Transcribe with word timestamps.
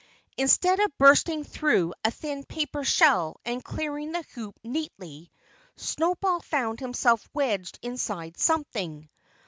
Instead 0.35 0.79
of 0.79 0.97
bursting 0.97 1.43
through 1.43 1.93
a 2.03 2.09
thin 2.09 2.43
paper 2.43 2.83
shell 2.83 3.39
and 3.45 3.63
clearing 3.63 4.13
the 4.13 4.23
hoop 4.33 4.59
neatly 4.63 5.29
Snowball 5.75 6.39
found 6.39 6.79
himself 6.79 7.29
wedged 7.35 7.77
inside 7.83 8.35
something. 8.39 9.11